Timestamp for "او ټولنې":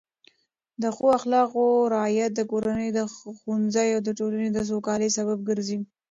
3.95-4.49